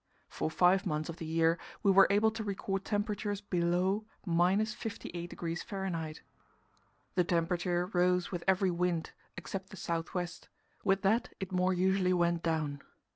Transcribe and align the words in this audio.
For 0.29 0.49
five 0.49 0.87
months 0.87 1.09
of 1.09 1.17
the 1.17 1.27
year 1.27 1.59
we 1.83 1.91
were 1.91 2.07
able 2.09 2.31
to 2.31 2.43
record 2.43 2.83
temperatures 2.83 3.39
below 3.39 4.05
58°F. 4.25 6.21
The 7.13 7.23
temperature 7.23 7.85
rose 7.93 8.31
with 8.31 8.43
every 8.47 8.71
wind, 8.71 9.11
except 9.37 9.69
the 9.69 9.77
south 9.77 10.15
west; 10.15 10.47
with 10.83 11.03
that 11.03 11.31
it 11.39 11.51
more 11.51 11.75
usually 11.75 12.13
went 12.13 12.41
down. 12.41 12.81